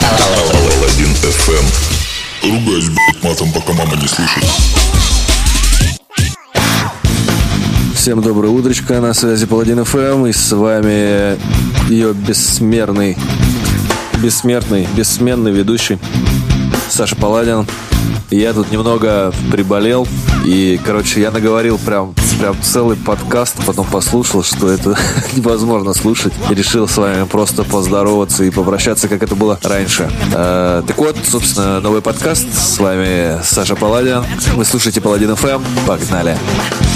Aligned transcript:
Алладин 0.00 1.12
FM. 1.22 1.64
Ругаюсь, 2.42 2.88
блядь, 2.88 3.22
матом, 3.22 3.52
пока 3.52 3.72
мама 3.72 3.96
не 3.96 4.08
слышит. 4.08 4.44
Всем 7.94 8.20
доброе 8.20 8.48
утречко, 8.48 9.00
на 9.00 9.14
связи 9.14 9.46
Паладин 9.46 9.84
ФМ, 9.84 10.26
и 10.26 10.32
с 10.32 10.50
вами 10.50 11.38
ее 11.88 12.12
бессмертный, 12.14 13.16
бессмертный, 14.18 14.88
бессменный 14.96 15.52
ведущий 15.52 15.98
Саша 16.90 17.14
Паладин. 17.14 17.64
Я 18.30 18.54
тут 18.54 18.72
немного 18.72 19.32
приболел, 19.52 20.08
и, 20.44 20.80
короче, 20.84 21.20
я 21.20 21.30
наговорил 21.30 21.78
прям 21.78 22.12
прям 22.42 22.60
целый 22.60 22.96
подкаст, 22.96 23.54
потом 23.64 23.86
послушал, 23.86 24.42
что 24.42 24.68
это 24.68 24.98
невозможно 25.36 25.94
слушать. 25.94 26.32
И 26.50 26.54
решил 26.54 26.88
с 26.88 26.96
вами 26.96 27.24
просто 27.24 27.62
поздороваться 27.62 28.42
и 28.42 28.50
попрощаться, 28.50 29.06
как 29.06 29.22
это 29.22 29.36
было 29.36 29.60
раньше. 29.62 30.10
Э, 30.34 30.82
так 30.84 30.98
вот, 30.98 31.16
собственно, 31.24 31.78
новый 31.78 32.02
подкаст. 32.02 32.52
С 32.52 32.80
вами 32.80 33.40
Саша 33.44 33.76
Паладин. 33.76 34.24
Вы 34.56 34.64
слушаете 34.64 35.00
Паладин 35.00 35.30
FM. 35.30 35.62
Погнали! 35.86 36.36
Погнали! 36.36 36.91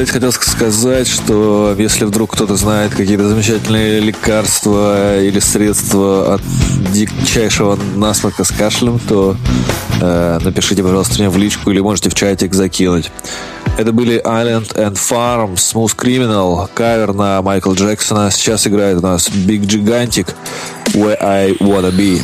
кстати, 0.00 0.12
хотел 0.12 0.32
сказать, 0.32 1.06
что 1.06 1.74
если 1.76 2.06
вдруг 2.06 2.32
кто-то 2.32 2.56
знает 2.56 2.94
какие-то 2.94 3.28
замечательные 3.28 4.00
лекарства 4.00 5.20
или 5.20 5.40
средства 5.40 6.36
от 6.36 6.42
дичайшего 6.90 7.78
насморка 7.96 8.44
с 8.44 8.50
кашлем, 8.50 8.98
то 8.98 9.36
э, 10.00 10.38
напишите, 10.42 10.82
пожалуйста, 10.82 11.16
мне 11.18 11.28
в 11.28 11.36
личку 11.36 11.70
или 11.70 11.80
можете 11.80 12.08
в 12.08 12.14
чатик 12.14 12.54
закинуть. 12.54 13.10
Это 13.76 13.92
были 13.92 14.22
Island 14.24 14.74
and 14.74 14.94
Farm, 14.94 15.56
Smooth 15.56 15.94
Criminal, 15.94 16.70
кавер 16.72 17.12
на 17.12 17.42
Майкла 17.42 17.74
Джексона. 17.74 18.30
Сейчас 18.30 18.66
играет 18.66 18.96
у 18.98 19.02
нас 19.02 19.28
Big 19.28 19.66
Gigantic, 19.66 20.28
Where 20.94 21.18
I 21.22 21.52
Wanna 21.60 21.92
Be. 21.92 22.22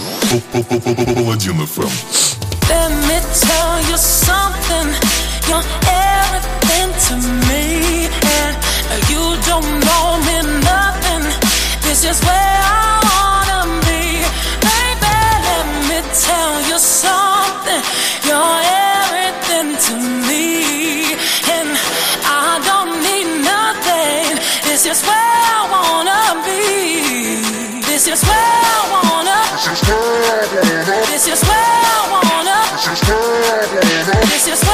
This 31.36 31.42
is 31.42 31.48
where 31.50 31.60
I 31.60 32.08
wanna. 32.12 32.58
This 32.72 32.88
is 32.88 33.08
where 33.10 33.60
I 33.60 33.68
wanna. 33.68 34.26
This 34.32 34.48
is 34.48 34.65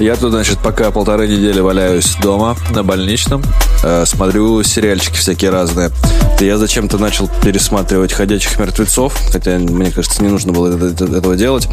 Я 0.00 0.16
тут, 0.16 0.30
значит, 0.30 0.58
пока 0.60 0.90
полторы 0.90 1.28
недели 1.28 1.60
валяюсь 1.60 2.16
дома 2.22 2.56
на 2.70 2.82
больничном, 2.82 3.42
э, 3.84 4.04
смотрю 4.06 4.62
сериальчики 4.62 5.16
всякие 5.18 5.50
разные. 5.50 5.90
Я 6.40 6.56
зачем-то 6.56 6.96
начал 6.96 7.28
пересматривать 7.42 8.14
«Ходячих 8.14 8.58
мертвецов», 8.58 9.14
хотя, 9.30 9.58
мне 9.58 9.90
кажется, 9.90 10.22
не 10.22 10.30
нужно 10.30 10.52
было 10.52 10.74
это- 10.74 10.86
это- 10.86 11.16
этого 11.18 11.36
делать. 11.36 11.68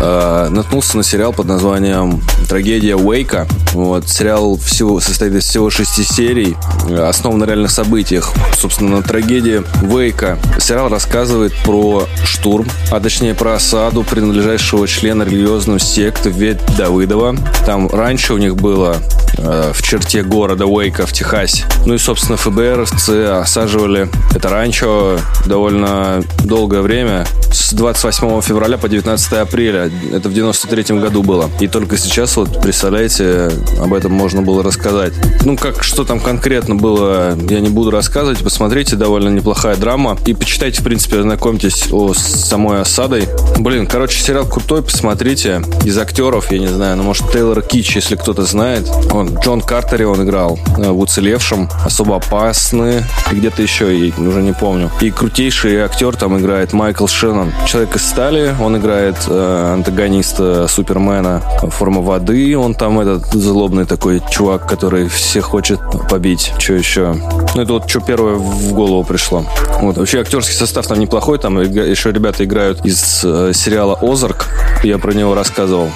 Э, 0.00 0.46
наткнулся 0.50 0.96
на 0.96 1.02
сериал 1.02 1.32
под 1.32 1.46
названием 1.46 2.22
«Трагедия 2.48 2.94
Уэйка». 2.94 3.48
Вот, 3.72 4.08
сериал 4.08 4.56
всего, 4.56 5.00
состоит 5.00 5.34
из 5.34 5.44
всего 5.44 5.68
шести 5.70 6.04
серий, 6.04 6.56
э, 6.88 7.08
основан 7.08 7.40
на 7.40 7.44
реальных 7.44 7.72
событиях. 7.72 8.32
Собственно, 8.56 8.98
на 8.98 9.02
трагедии 9.02 9.64
Уэйка. 9.82 10.38
Сериал 10.60 10.88
рассказывает 10.88 11.52
про 11.64 12.06
штурм, 12.24 12.68
а 12.92 13.00
точнее 13.00 13.34
про 13.34 13.56
осаду 13.56 14.04
принадлежащего 14.04 14.86
члена 14.86 15.24
религиозной 15.24 15.80
секты 15.80 16.30
Веть 16.30 16.58
Давыдова. 16.76 17.34
Там 17.66 17.88
раньше 17.88 18.34
у 18.34 18.38
них 18.38 18.56
было 18.56 18.96
э, 19.36 19.72
в 19.74 19.82
черте 19.82 20.22
города 20.22 20.66
Уэйка 20.66 21.06
в 21.06 21.12
Техасе. 21.12 21.64
Ну 21.86 21.94
и, 21.94 21.98
собственно, 21.98 22.36
ФБРовцы 22.36 23.24
осаживали 23.24 24.08
это 24.34 24.48
ранчо 24.48 25.18
довольно 25.46 26.22
долгое 26.44 26.80
время, 26.80 27.26
с 27.52 27.72
28 27.72 28.40
февраля 28.42 28.78
по 28.78 28.88
19 28.88 29.32
апреля. 29.34 29.90
Это 30.12 30.28
в 30.28 30.32
93 30.32 30.98
году 30.98 31.22
было. 31.22 31.50
И 31.60 31.68
только 31.68 31.96
сейчас, 31.96 32.36
вот, 32.36 32.60
представляете, 32.60 33.50
об 33.80 33.94
этом 33.94 34.12
можно 34.12 34.42
было 34.42 34.62
рассказать. 34.62 35.12
Ну, 35.44 35.56
как, 35.56 35.82
что 35.82 36.04
там 36.04 36.20
конкретно 36.20 36.74
было, 36.74 37.36
я 37.48 37.60
не 37.60 37.68
буду 37.68 37.90
рассказывать. 37.90 38.38
Посмотрите, 38.38 38.96
довольно 38.96 39.28
неплохая 39.28 39.76
драма. 39.76 40.16
И 40.26 40.34
почитайте, 40.34 40.80
в 40.80 40.84
принципе, 40.84 41.18
ознакомьтесь 41.18 41.88
о 41.90 42.14
самой 42.14 42.80
осадой. 42.80 43.28
Блин, 43.58 43.86
короче, 43.86 44.22
сериал 44.22 44.46
крутой, 44.46 44.82
посмотрите. 44.82 45.62
Из 45.84 45.96
актеров, 45.98 46.52
я 46.52 46.58
не 46.58 46.68
знаю, 46.68 46.96
ну, 46.96 47.02
может, 47.02 47.30
Тейлор 47.38 47.62
Кич, 47.62 47.94
если 47.94 48.16
кто-то 48.16 48.42
знает. 48.42 48.90
Он, 49.12 49.28
Джон 49.38 49.60
Картери 49.60 50.02
он 50.02 50.24
играл 50.24 50.58
э, 50.76 50.90
в 50.90 50.98
«Уцелевшем», 50.98 51.70
«Особо 51.84 52.16
опасны» 52.16 53.04
и 53.30 53.34
где-то 53.36 53.62
еще, 53.62 53.96
и 53.96 54.12
уже 54.18 54.42
не 54.42 54.52
помню. 54.52 54.90
И 55.00 55.12
крутейший 55.12 55.76
актер 55.82 56.16
там 56.16 56.36
играет 56.36 56.72
Майкл 56.72 57.06
Шеннон. 57.06 57.52
Человек 57.64 57.94
из 57.94 58.04
стали, 58.04 58.56
он 58.60 58.76
играет 58.76 59.14
э, 59.28 59.72
антагониста 59.74 60.66
Супермена 60.66 61.40
«Форма 61.70 62.02
воды», 62.02 62.58
он 62.58 62.74
там 62.74 62.98
этот 62.98 63.26
злобный 63.32 63.84
такой 63.84 64.20
чувак, 64.32 64.66
который 64.66 65.08
всех 65.08 65.44
хочет 65.44 65.78
побить. 66.10 66.52
Что 66.58 66.72
еще? 66.72 67.14
Ну, 67.54 67.62
это 67.62 67.74
вот 67.74 67.88
что 67.88 68.00
первое 68.00 68.34
в 68.34 68.72
голову 68.72 69.04
пришло. 69.04 69.44
Вот. 69.80 69.96
Вообще 69.96 70.22
актерский 70.22 70.56
состав 70.56 70.88
там 70.88 70.98
неплохой, 70.98 71.38
там 71.38 71.60
еще 71.60 72.10
ребята 72.10 72.44
играют 72.44 72.84
из 72.84 73.20
э, 73.22 73.52
сериала 73.54 73.96
«Озарк», 74.02 74.48
я 74.82 74.98
про 74.98 75.12
него 75.12 75.36
рассказывал. 75.36 75.88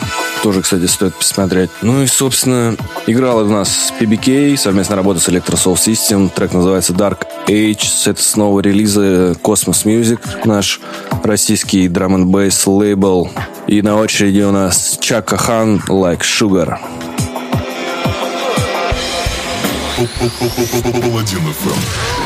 Тоже, 0.42 0.62
кстати, 0.62 0.86
стоит 0.86 1.14
посмотреть. 1.32 1.70
Ну 1.80 2.02
и, 2.02 2.06
собственно, 2.06 2.76
играл 3.06 3.38
у 3.38 3.48
нас 3.48 3.92
PBK, 3.98 4.56
совместная 4.58 4.96
работа 4.96 5.18
с 5.18 5.28
Electro 5.28 5.54
Soul 5.54 5.74
System. 5.74 6.30
Трек 6.32 6.52
называется 6.52 6.92
Dark 6.92 7.26
Age. 7.46 8.10
Это 8.10 8.22
снова 8.22 8.60
релизы 8.60 9.34
Cosmos 9.42 9.86
Music, 9.86 10.20
наш 10.44 10.78
российский 11.24 11.88
драм 11.88 12.14
н 12.14 12.26
бейс 12.26 12.66
лейбл. 12.66 13.30
И 13.66 13.80
на 13.80 13.96
очереди 13.96 14.42
у 14.42 14.52
нас 14.52 14.98
Чака 15.00 15.38
Хан 15.38 15.82
Like 15.88 16.20
Sugar. 16.20 16.76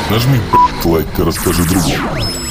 Нажми 0.09 0.39
лайк 0.83 1.07
и 1.17 1.21
расскажи 1.21 1.63
другому. 1.63 2.46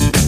you 0.00 0.27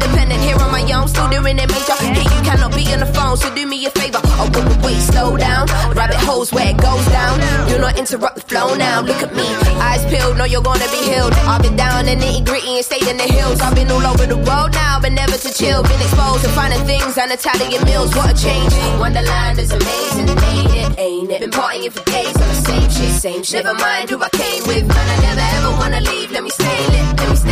Independent 0.00 0.40
here 0.40 0.56
on 0.56 0.72
my 0.72 0.80
own, 0.96 1.08
still 1.08 1.28
doing 1.28 1.58
it 1.58 1.68
major. 1.68 1.96
Here 2.00 2.24
you 2.24 2.40
cannot 2.48 2.74
be 2.74 2.88
on 2.92 3.00
the 3.00 3.10
phone, 3.12 3.36
so 3.36 3.52
do 3.54 3.66
me 3.66 3.84
a 3.84 3.90
favor. 3.90 4.20
Oh, 4.40 4.48
wait, 4.54 4.64
wait, 4.64 4.80
wait, 4.84 5.00
slow 5.00 5.36
down. 5.36 5.66
Rabbit 5.92 6.16
holes 6.16 6.52
where 6.52 6.68
it 6.68 6.78
goes 6.78 7.04
down. 7.06 7.38
Do 7.68 7.78
not 7.78 7.98
interrupt 7.98 8.36
the 8.36 8.40
flow 8.40 8.74
now. 8.74 9.02
Look 9.02 9.22
at 9.22 9.34
me, 9.34 9.44
eyes 9.76 10.04
peeled, 10.06 10.38
know 10.38 10.44
you're 10.44 10.62
gonna 10.62 10.88
be 10.88 11.02
healed. 11.04 11.34
I've 11.44 11.62
been 11.62 11.76
down 11.76 12.08
in 12.08 12.18
nitty 12.18 12.46
gritty 12.46 12.76
and 12.76 12.84
stayed 12.84 13.06
in 13.06 13.18
the 13.18 13.28
hills. 13.28 13.60
I've 13.60 13.74
been 13.74 13.90
all 13.90 14.06
over 14.06 14.24
the 14.24 14.38
world 14.38 14.72
now, 14.72 14.98
but 15.00 15.12
never 15.12 15.36
to 15.36 15.52
chill. 15.52 15.82
Been 15.82 16.00
exposed 16.00 16.44
to 16.44 16.50
finding 16.56 16.82
things 16.86 17.18
and 17.18 17.30
Italian 17.30 17.84
meals. 17.84 18.16
What 18.16 18.32
a 18.32 18.34
change. 18.34 18.72
Wonderland 18.98 19.58
is 19.58 19.70
amazing, 19.70 20.30
ain't 20.30 20.74
it? 20.82 20.98
Ain't 20.98 21.30
it? 21.30 21.40
Been 21.40 21.50
partying 21.50 21.92
for 21.92 22.04
days 22.10 22.34
on 22.40 22.48
the 22.48 22.60
same 22.64 22.90
shit, 22.90 23.12
same 23.20 23.42
shit. 23.42 23.64
Never 23.64 23.76
mind 23.76 24.08
who 24.08 24.22
I 24.22 24.30
came 24.30 24.64
with, 24.66 24.88
man. 24.88 24.96
I 24.96 25.16
never 25.28 25.44
ever 25.56 25.70
wanna 25.76 26.00
leave. 26.00 26.30
Let 26.30 26.42
me 26.42 26.50
stay 26.50 27.10
let 27.20 27.28
me 27.28 27.36
stay. 27.36 27.50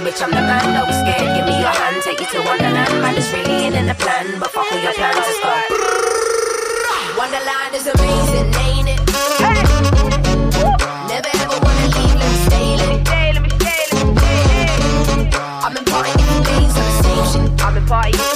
Bitch, 0.00 0.22
I'm 0.22 0.30
the 0.30 0.36
man, 0.36 0.64
don't 0.72 0.88
scared. 0.88 1.36
Give 1.36 1.44
me 1.44 1.52
your 1.60 1.68
hand, 1.68 2.00
take 2.02 2.18
you 2.18 2.26
to 2.26 2.40
Wonderland. 2.42 3.02
Man, 3.02 3.14
it's 3.18 3.30
really 3.32 3.66
in 3.66 3.86
the 3.86 3.94
plan, 3.94 4.40
but 4.40 4.50
fuck 4.50 4.72
all 4.72 4.78
your 4.78 4.94
plans, 4.94 5.16
let's 5.16 5.38
go. 5.44 5.52
Wonderland 7.18 7.74
is 7.74 7.86
amazing, 7.92 8.54
ain't 8.64 8.88
it? 8.88 9.00
Never 11.06 11.28
ever 11.44 11.58
wanna 11.60 11.86
leave, 11.92 12.16
let 12.16 12.28
me 12.32 12.38
stay 12.48 12.68
lit. 12.80 13.04
I've 15.62 15.74
been 15.74 15.84
partying 15.84 16.24
for 16.24 16.40
days 16.48 16.74
on 16.74 16.84
the 16.88 16.92
same 17.02 17.24
shit. 17.32 17.60
I've 17.60 18.29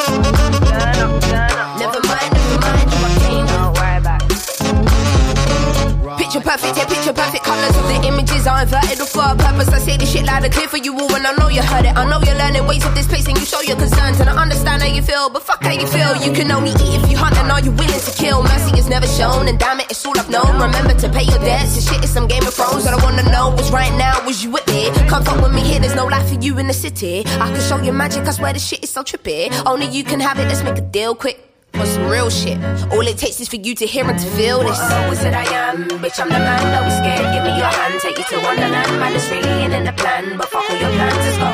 perfect, 6.65 6.77
yeah, 6.79 6.97
picture 6.97 7.13
perfect 7.13 7.45
colors 7.45 7.77
of 7.77 7.85
the 7.89 8.09
images 8.09 8.47
are 8.47 8.63
inverted 8.63 9.01
or 9.01 9.07
for 9.07 9.25
a 9.25 9.37
purpose. 9.37 9.69
I 9.69 9.79
say 9.79 9.97
this 9.97 10.11
shit 10.13 10.25
loud 10.25 10.45
and 10.45 10.53
clear 10.53 10.69
for 10.69 10.79
you 10.79 10.95
all, 10.95 11.15
and 11.15 11.27
I 11.27 11.33
know 11.37 11.49
you 11.49 11.63
heard 11.63 11.85
it. 11.85 11.97
I 11.97 12.05
know 12.09 12.21
you're 12.25 12.37
learning 12.37 12.67
ways 12.67 12.85
of 12.85 12.95
this 12.95 13.07
place, 13.07 13.27
and 13.27 13.37
you 13.39 13.45
show 13.45 13.61
your 13.61 13.77
concerns, 13.77 14.21
and 14.21 14.29
I 14.29 14.37
understand 14.41 14.83
how 14.83 14.89
you 14.89 15.03
feel. 15.03 15.29
But 15.31 15.43
fuck 15.43 15.63
how 15.63 15.73
you 15.73 15.87
feel. 15.87 16.17
You 16.17 16.33
can 16.33 16.51
only 16.51 16.71
eat 16.71 17.03
if 17.03 17.11
you 17.11 17.17
hunt, 17.17 17.37
and 17.37 17.51
are 17.51 17.61
you 17.61 17.73
willing 17.73 18.01
to 18.01 18.13
kill? 18.17 18.43
Mercy 18.43 18.79
is 18.79 18.89
never 18.89 19.07
shown, 19.07 19.49
and 19.49 19.59
damn 19.59 19.81
it, 19.81 19.91
it's 19.91 20.05
all 20.07 20.19
I've 20.19 20.31
known. 20.31 20.53
Remember 20.61 20.95
to 20.95 21.09
pay 21.09 21.25
your 21.25 21.39
debts. 21.39 21.75
This 21.75 21.89
shit 21.89 22.03
is 22.03 22.11
some 22.11 22.27
Game 22.27 22.47
of 22.47 22.55
Thrones. 22.55 22.85
That 22.85 22.95
I 22.95 23.03
wanna 23.05 23.29
know 23.31 23.51
was 23.51 23.71
right 23.71 23.93
now. 23.97 24.25
Was 24.25 24.43
you 24.43 24.51
with 24.51 24.67
me? 24.69 24.91
Come 25.09 25.25
fuck 25.25 25.41
with 25.43 25.53
me 25.53 25.61
here. 25.61 25.81
There's 25.81 25.95
no 25.95 26.07
life 26.07 26.29
for 26.29 26.41
you 26.41 26.59
in 26.59 26.67
the 26.67 26.75
city. 26.75 27.25
I 27.27 27.53
can 27.53 27.61
show 27.61 27.81
you 27.81 27.93
magic. 27.93 28.27
I 28.27 28.33
swear 28.33 28.53
this 28.53 28.67
shit 28.67 28.83
is 28.83 28.91
so 28.91 29.03
trippy. 29.03 29.53
Only 29.67 29.87
you 29.87 30.05
can 30.05 30.21
have 30.21 30.39
it. 30.39 30.49
Let's 30.49 30.63
make 30.63 30.79
a 30.79 30.81
deal 30.81 31.15
quick. 31.15 31.54
For 31.75 31.87
some 31.87 32.07
real 32.09 32.31
shit. 32.31 32.59
All 32.93 33.07
it 33.07 33.19
takes 33.19 33.41
is 33.41 33.49
for 33.49 33.57
you 33.57 33.75
to 33.75 33.87
hear 33.87 34.09
and 34.09 34.19
to 34.19 34.27
feel 34.31 34.61
this. 34.61 34.79
Oh, 34.81 35.11
is 35.13 35.25
it 35.25 35.35
I 35.35 35.45
am? 35.45 35.89
Bitch, 35.89 36.21
I'm 36.21 36.29
the 36.29 36.39
man. 36.39 36.63
Don't 36.73 36.85
be 36.85 36.91
scared. 36.91 37.35
Give 37.35 37.43
me 37.43 37.59
your 37.59 37.67
hand. 37.67 38.01
Take 38.01 38.19
you 38.19 38.25
to 38.25 38.37
Wonderland. 38.45 39.01
Man, 39.01 39.15
it's 39.15 39.29
really 39.31 39.65
in 39.65 39.85
the 39.85 39.93
plan. 39.93 40.39
But 40.39 40.49
fuck 40.49 40.71
all 40.71 40.77
your 40.77 40.91
plans. 40.91 41.17
Let's 41.17 41.39
go. 41.39 41.51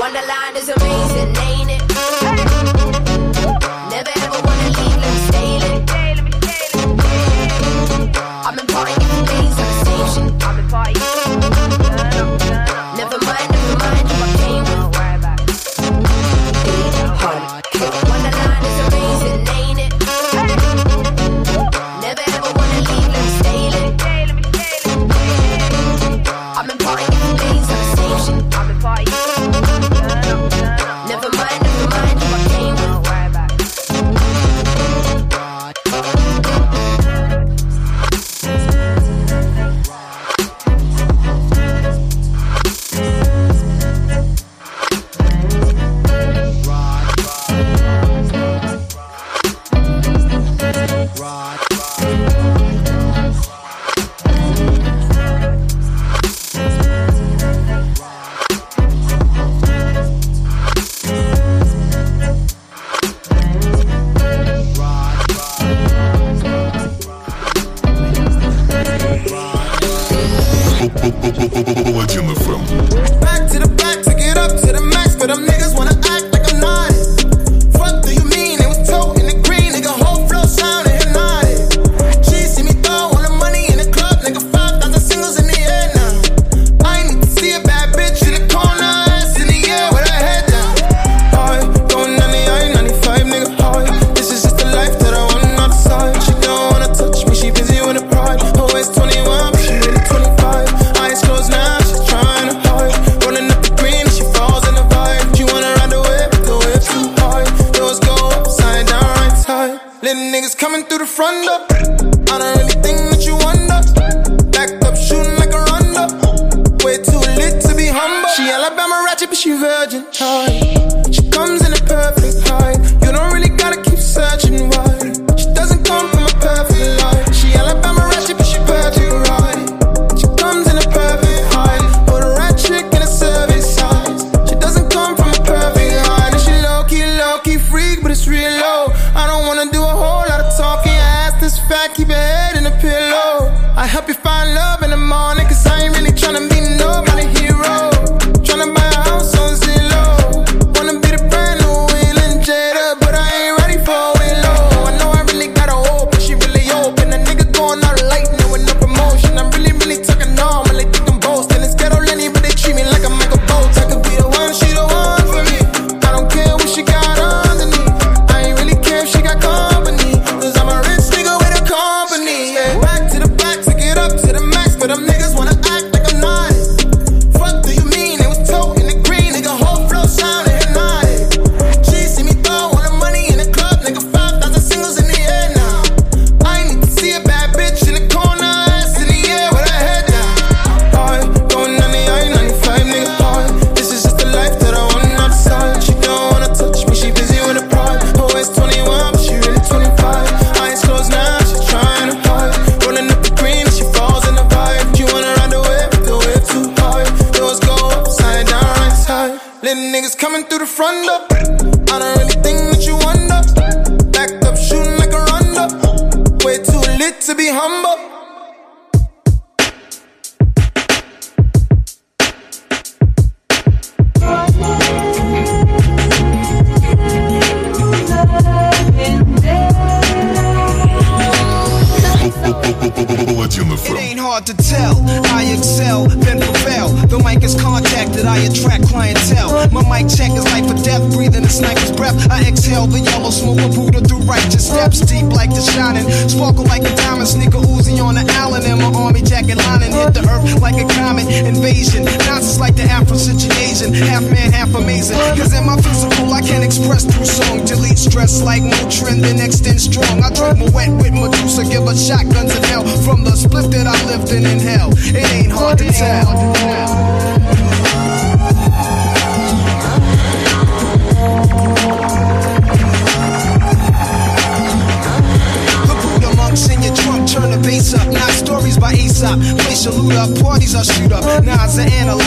Wonderland 0.00 0.56
is 0.56 0.68
amazing, 0.68 1.36
ain't 1.46 1.70
it? 1.70 1.82
Never 3.90 4.12
ever 4.26 4.40
wanna 4.46 4.70
leave. 4.78 4.96
Let 5.02 5.12
me 5.14 5.20
stay 5.30 5.58
lit. 5.62 5.90
I've 8.46 8.56
been 8.56 8.66
partying 8.66 9.06
for 9.10 9.22
days 9.26 9.56
on 9.62 9.66
the 9.68 9.84
same 9.84 10.30
shit. 10.30 11.07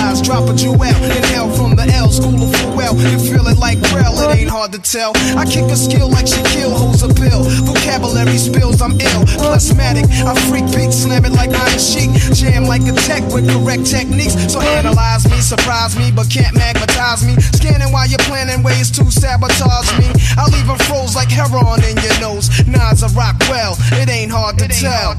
Analyze, 0.02 0.22
drop 0.22 0.50
a 0.50 0.54
jewel. 0.54 0.82
Inhale 0.82 1.52
from 1.56 1.76
the 1.76 1.86
L, 1.94 2.10
school 2.10 2.34
of 2.34 2.76
well. 2.76 2.96
You 2.98 3.20
feel 3.20 3.48
it 3.48 3.58
like 3.58 3.80
Braille, 3.92 4.18
it 4.18 4.40
ain't 4.42 4.50
hard 4.50 4.72
to 4.74 4.80
tell. 4.80 5.12
I 5.38 5.46
kick 5.46 5.66
a 5.70 5.76
skill 5.76 6.10
like 6.10 6.26
Shaquille 6.26 6.74
holds 6.74 7.04
a 7.04 7.14
pill. 7.14 7.44
Vocabulary 7.66 8.38
spills, 8.38 8.82
I'm 8.82 9.00
ill. 9.00 9.24
Plasmatic, 9.38 10.10
I 10.26 10.34
freak 10.50 10.66
beat, 10.74 10.92
slam 10.92 11.26
it 11.26 11.34
like 11.34 11.52
Iron 11.52 11.80
Sheik. 11.80 12.10
Jam 12.34 12.66
like 12.66 12.82
a 12.82 12.94
tech 13.06 13.22
with 13.32 13.46
correct 13.50 13.86
techniques. 13.86 14.34
So 14.52 14.60
analyze 14.62 15.30
me, 15.30 15.40
surprise 15.40 15.96
me, 15.98 16.12
but 16.12 16.30
can't 16.30 16.56
magnetize 16.58 17.22
me. 17.26 17.36
Scanning 17.54 17.92
while 17.94 18.08
you're 18.08 18.26
planning 18.26 18.64
ways 18.64 18.90
to 18.98 19.06
sabotage 19.12 19.92
me. 20.00 20.10
I 20.38 20.50
leave 20.50 20.66
them 20.66 20.80
froze 20.90 21.16
like 21.16 21.30
heroin 21.30 21.84
in 21.86 21.98
your 22.02 22.18
nose. 22.20 22.50
Nas 22.66 23.04
I 23.04 23.08
rock 23.14 23.38
well, 23.50 23.78
it 24.02 24.10
ain't 24.10 24.32
hard 24.32 24.58
to 24.60 24.68
tell. 24.68 25.14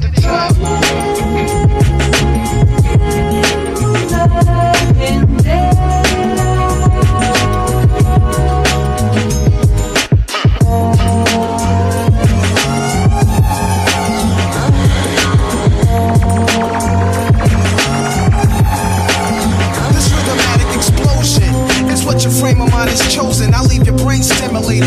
Frame 22.43 22.61
of 22.61 22.73
mind 22.73 22.91
is 22.91 23.15
chosen. 23.15 23.32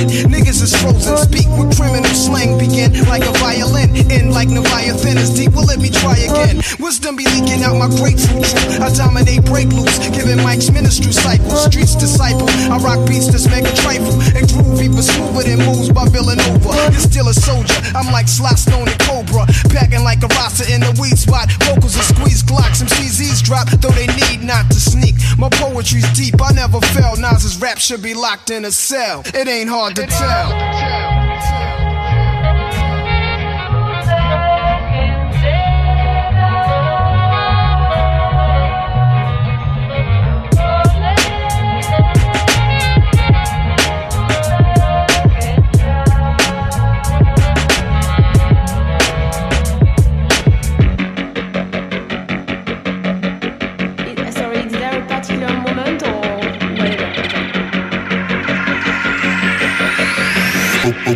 Niggas 0.03 0.61
is 0.61 0.75
frozen. 0.75 1.17
Speak 1.17 1.47
with 1.55 1.75
criminal 1.77 2.11
slang. 2.11 2.57
Begin 2.59 2.91
like 3.07 3.23
a 3.23 3.31
violin. 3.39 3.95
End 4.11 4.33
like 4.33 4.49
Leviathan 4.49 5.17
is 5.17 5.31
deep. 5.31 5.53
Well, 5.53 5.65
let 5.65 5.79
me 5.79 5.89
try 5.89 6.17
again. 6.17 6.61
Wisdom 6.79 7.15
be 7.15 7.23
leaking 7.25 7.63
out 7.63 7.79
my 7.79 7.87
grapefruit. 7.87 8.43
I 8.81 8.91
dominate 8.93 9.45
break 9.45 9.71
loose. 9.71 9.97
Giving 10.11 10.43
Mike's 10.43 10.69
ministry 10.71 11.11
cycle. 11.11 11.49
Streets 11.55 11.95
disciple. 11.95 12.49
I 12.49 12.77
rock 12.83 13.07
beats 13.07 13.31
that's 13.31 13.47
mega 13.47 13.71
trifle. 13.79 14.19
And 14.35 14.43
groovy 14.51 14.91
but 14.91 15.03
smoother 15.07 15.43
than 15.47 15.63
moves 15.63 15.89
by 15.91 16.07
Villanova. 16.09 16.91
You're 16.91 16.99
still 16.99 17.29
a 17.29 17.33
soldier. 17.33 17.79
I'm 17.95 18.11
like 18.11 18.27
Sly 18.27 18.55
Stone 18.55 18.89
and 18.89 18.99
Cobra. 18.99 19.47
Packing 19.71 20.03
like 20.03 20.23
a 20.23 20.27
rasta 20.35 20.67
in 20.73 20.81
the 20.81 20.91
weed 20.99 21.17
spot. 21.17 21.51
Vocals 21.63 21.95
are 21.95 22.03
squeeze 22.03 22.43
clocks. 22.43 22.79
Some 22.79 22.87
CZs 22.87 23.43
drop, 23.43 23.69
though 23.79 23.95
they 23.95 24.07
need 24.27 24.43
not 24.43 24.67
to 24.71 24.79
sneak. 24.79 25.15
My 25.37 25.49
poetry's 25.49 26.07
deep, 26.13 26.35
I 26.41 26.51
never 26.51 26.81
fell. 26.95 27.15
Nas's 27.15 27.57
rap 27.61 27.77
should 27.77 28.01
be 28.01 28.13
locked 28.13 28.49
in 28.49 28.65
a 28.65 28.71
cell. 28.71 29.23
It 29.33 29.47
ain't 29.47 29.69
hard 29.69 29.84
to 29.93 30.07
tell. 30.07 31.14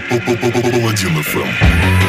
Паладин 0.07 1.17
FM. 1.17 2.08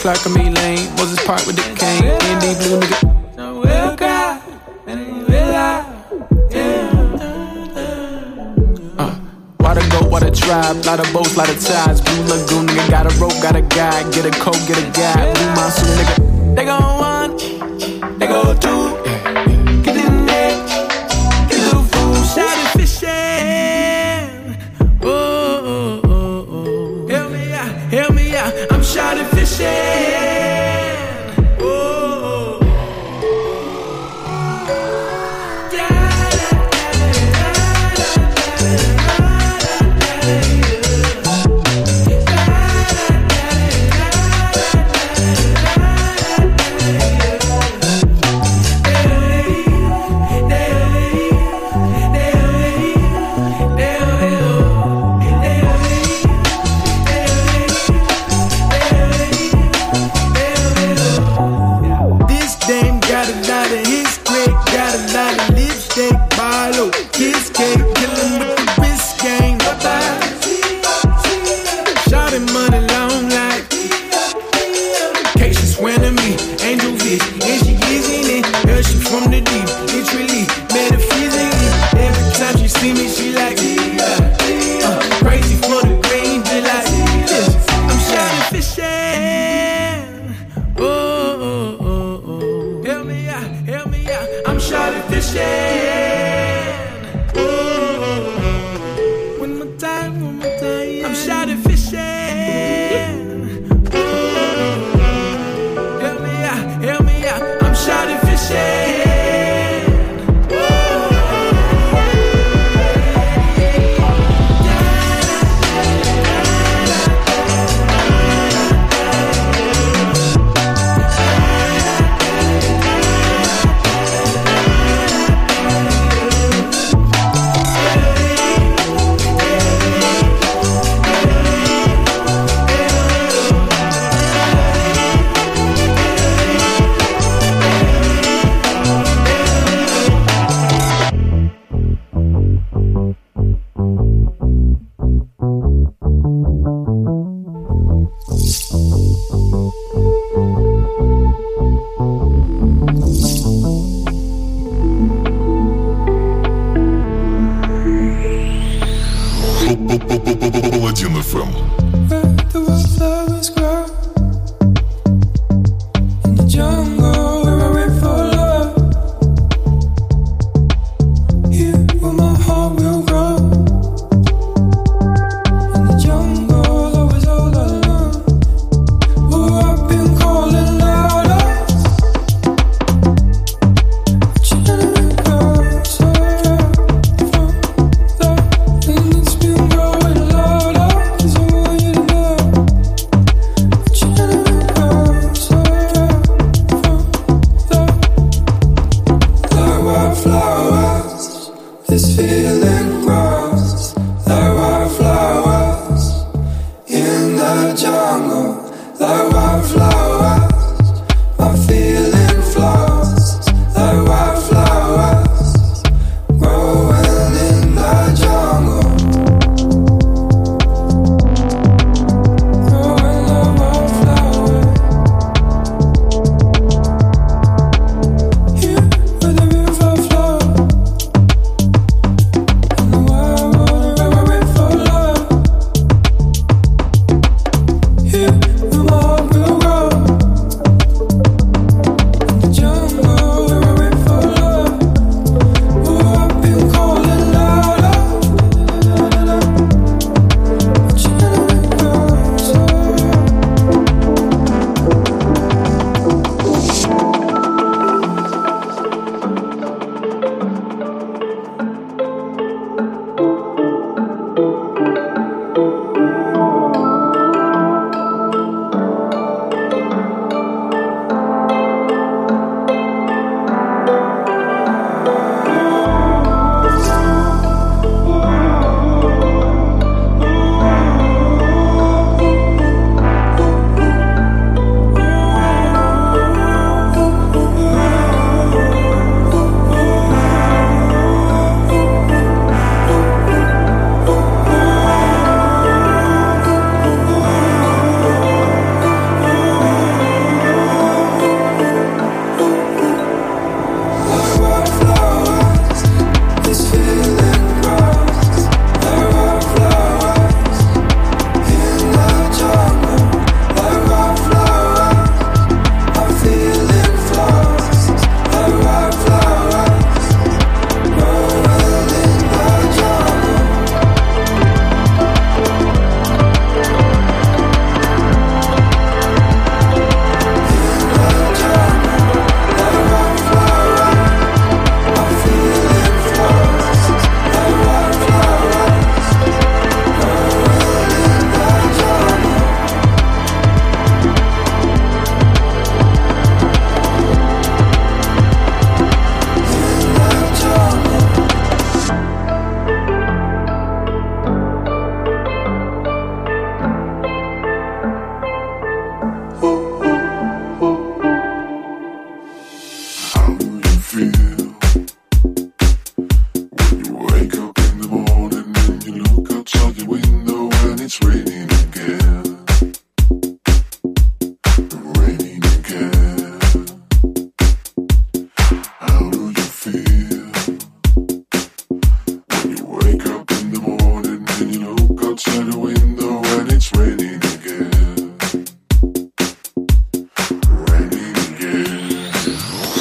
clock 0.00 0.26
on 0.26 0.32
me 0.32 0.48
lane. 0.50 0.88
Moses 0.96 1.22
part 1.26 1.46
with 1.46 1.56
the 1.56 1.62
cane. 1.76 2.04
Indy 2.32 2.54
blue 2.56 2.80
nigga. 2.80 3.36
So 3.36 3.60
we'll 3.60 3.96
cry. 3.96 4.40
And 4.86 5.28
we'll 5.28 5.52
lie. 5.52 5.84
Uh, 8.98 9.14
water 9.60 9.84
go, 9.90 10.08
water 10.08 10.30
tribe. 10.30 10.84
Lot 10.86 11.00
of 11.00 11.12
boats, 11.12 11.36
lot 11.36 11.50
of 11.50 11.60
tides. 11.60 12.00
Blue 12.00 12.22
lagoon 12.32 12.66
nigga. 12.66 12.90
Got 12.90 13.12
a 13.12 13.20
rope, 13.20 13.36
got 13.42 13.56
a 13.56 13.62
guy. 13.62 14.10
Get 14.10 14.24
a 14.24 14.30
coat, 14.40 14.60
get 14.66 14.78
a 14.78 14.90
guy. 14.90 15.32
Blue 15.34 15.54
monster, 15.54 15.86
nigga. 15.86 16.56
They 16.56 16.64
gon' 16.64 16.89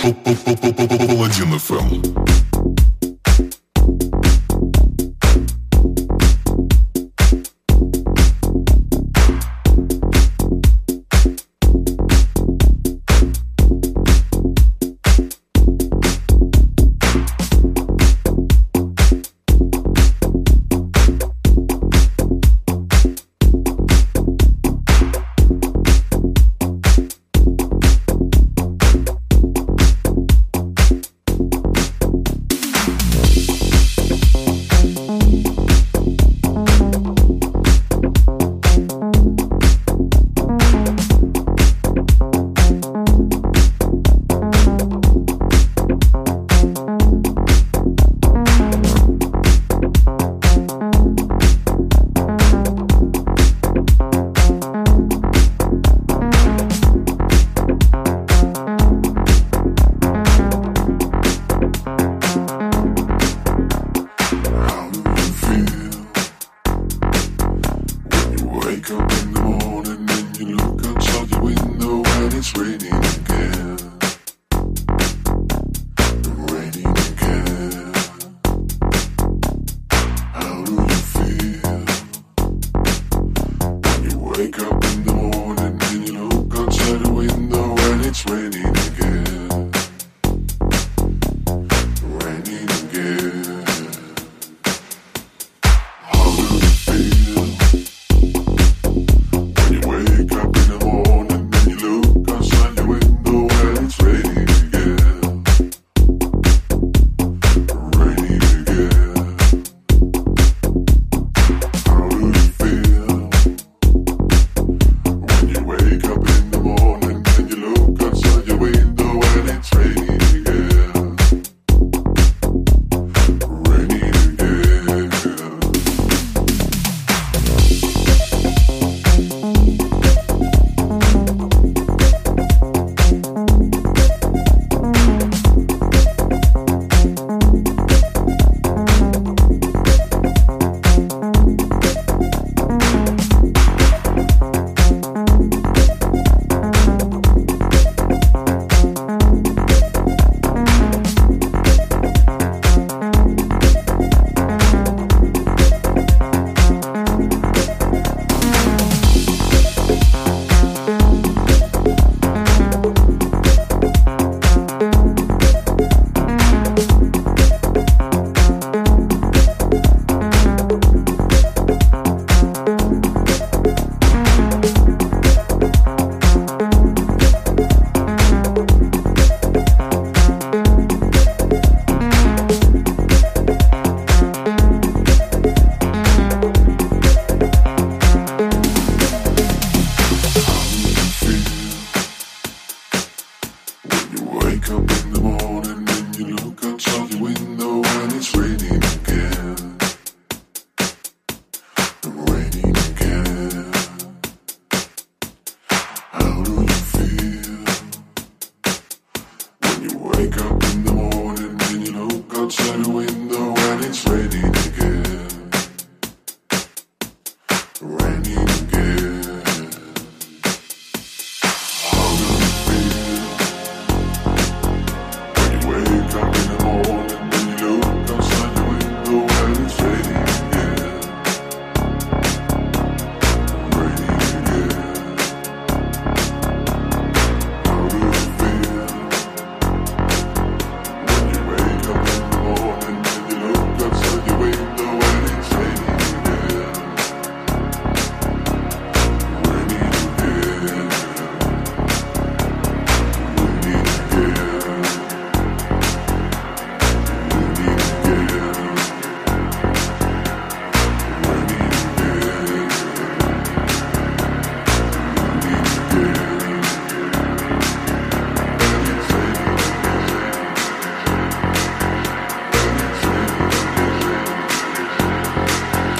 Паладин 0.02 1.60
ФМ. 1.60 2.49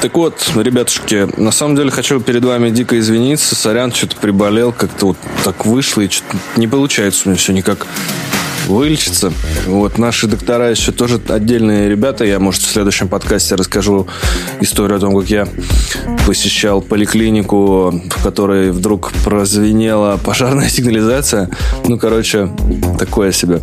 Так 0.02 0.16
вот, 0.16 0.52
ребятушки, 0.56 1.28
на 1.38 1.52
самом 1.52 1.76
деле 1.76 1.91
хочу 1.91 2.22
перед 2.22 2.45
вами 2.45 2.70
дико 2.70 2.97
извиниться. 2.97 3.54
Сорян, 3.54 3.91
что-то 3.91 4.16
приболел, 4.16 4.72
как-то 4.72 5.08
вот 5.08 5.18
так 5.43 5.66
вышло, 5.66 6.02
и 6.02 6.10
что-то 6.10 6.38
не 6.56 6.68
получается 6.68 7.24
у 7.26 7.30
меня 7.30 7.38
все 7.38 7.52
никак 7.52 7.86
вылечиться. 8.70 9.34
Вот, 9.67 9.97
наши 9.97 10.28
доктора 10.28 10.70
еще 10.70 10.91
тоже 10.91 11.20
отдельные 11.28 11.89
ребята. 11.89 12.24
Я, 12.24 12.39
может, 12.39 12.61
в 12.61 12.72
следующем 12.72 13.07
подкасте 13.07 13.55
расскажу 13.55 14.07
историю 14.61 14.97
о 14.97 14.99
том, 14.99 15.17
как 15.20 15.30
я 15.30 15.47
посещал 16.26 16.82
поликлинику, 16.82 17.91
в 17.91 18.24
которой 18.24 18.72
вдруг 18.72 19.11
прозвенела 19.24 20.20
пожарная 20.24 20.70
сигнализация. 20.70 21.49
Ну, 21.88 21.97
короче, 21.97 22.49
такое 22.97 23.32
себе. 23.32 23.61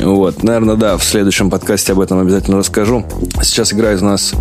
Вот, 0.00 0.42
наверное, 0.42 0.76
да, 0.76 0.96
в 0.96 1.04
следующем 1.04 1.50
подкасте 1.50 1.92
об 1.92 2.00
этом 2.00 2.20
обязательно 2.20 2.58
расскажу. 2.58 3.04
Сейчас 3.42 3.72
играет 3.72 4.02
у 4.02 4.04
нас 4.04 4.34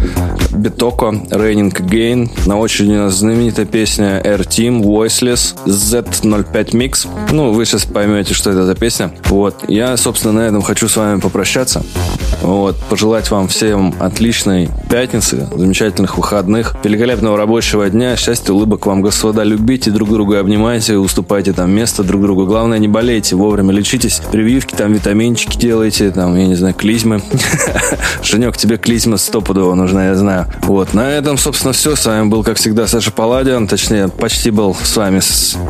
Битоко, 0.51 1.07
Raining 1.07 1.73
Again. 1.73 2.29
На 2.45 2.57
очереди 2.57 2.91
у 2.91 3.03
нас 3.03 3.15
знаменитая 3.15 3.65
песня 3.65 4.21
Air 4.23 4.47
Team, 4.47 4.81
Voiceless, 4.81 5.55
Z05 5.65 6.71
Mix. 6.71 7.07
Ну, 7.31 7.51
вы 7.51 7.65
сейчас 7.65 7.85
поймете, 7.85 8.33
что 8.33 8.51
это 8.51 8.65
за 8.65 8.75
песня. 8.75 9.11
Вот, 9.25 9.63
я, 9.67 9.97
собственно, 10.03 10.33
на 10.33 10.47
этом 10.47 10.61
хочу 10.61 10.89
с 10.89 10.97
вами 10.97 11.21
попрощаться. 11.21 11.81
Вот, 12.41 12.75
пожелать 12.89 13.31
вам 13.31 13.47
всем 13.47 13.95
отличной 14.01 14.69
пятницы, 14.89 15.47
замечательных 15.55 16.17
выходных, 16.17 16.75
великолепного 16.83 17.37
рабочего 17.37 17.89
дня, 17.89 18.17
счастья, 18.17 18.51
улыбок 18.51 18.85
вам, 18.85 19.01
господа, 19.01 19.43
любите 19.43 19.91
друг 19.91 20.09
друга, 20.09 20.41
обнимайте, 20.41 20.97
уступайте 20.97 21.53
там 21.53 21.71
место 21.71 22.03
друг 22.03 22.21
другу. 22.21 22.45
Главное, 22.45 22.79
не 22.79 22.89
болейте, 22.89 23.37
вовремя 23.37 23.71
лечитесь, 23.71 24.21
прививки, 24.29 24.75
там, 24.75 24.91
витаминчики 24.91 25.57
делайте, 25.57 26.11
там, 26.11 26.35
я 26.35 26.47
не 26.47 26.55
знаю, 26.55 26.73
клизмы. 26.73 27.21
Женек, 28.23 28.57
тебе 28.57 28.77
клизма 28.77 29.15
стопудово 29.15 29.73
нужна, 29.73 30.07
я 30.07 30.15
знаю. 30.15 30.47
Вот, 30.63 30.93
на 30.93 31.11
этом, 31.11 31.37
собственно, 31.37 31.71
все. 31.71 31.95
С 31.95 32.05
вами 32.05 32.27
был, 32.27 32.43
как 32.43 32.57
всегда, 32.57 32.87
Саша 32.87 33.11
Паладин, 33.11 33.69
точнее, 33.69 34.09
почти 34.09 34.51
был 34.51 34.75
с 34.75 34.97
вами 34.97 35.21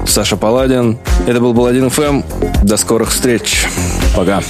Саша 0.08 0.38
Паладин. 0.38 0.98
Это 1.28 1.40
был 1.40 1.54
Паладин 1.54 1.92
ФМ. 1.92 2.24
До 2.64 2.78
скорых 2.78 3.12
встреч. 3.12 3.68
Пока. 4.16 4.42